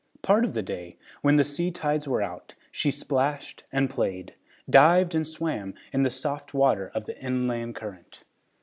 Part 0.23 0.45
of 0.45 0.53
the 0.53 0.63
day, 0.63 0.97
when 1.21 1.35
the 1.35 1.43
sea 1.43 1.69
tides 1.69 2.07
were 2.07 2.23
out, 2.23 2.55
she 2.71 2.89
splashed 2.89 3.65
and 3.71 3.87
played, 3.87 4.33
dived 4.67 5.13
and 5.13 5.27
swam 5.27 5.75
in 5.93 6.01
the 6.01 6.09
soft 6.09 6.55
water 6.55 6.91
of 6.95 7.05
the 7.05 7.21
inland 7.21 7.75
current. 7.75 8.23